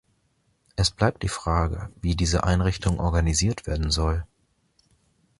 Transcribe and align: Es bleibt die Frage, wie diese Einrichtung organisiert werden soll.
Es 0.75 0.89
bleibt 0.89 1.21
die 1.21 1.27
Frage, 1.27 1.91
wie 2.01 2.15
diese 2.15 2.43
Einrichtung 2.43 2.99
organisiert 2.99 3.67
werden 3.67 3.91
soll. 3.91 4.25